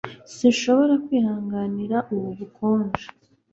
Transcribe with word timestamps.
Sinshobora 0.35 0.93
kwihanganira 1.05 1.97
ubu 2.13 2.29
bukonje. 2.37 3.05